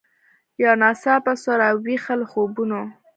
[0.63, 2.81] یو ناڅاپه سوه را ویښه له خوبونو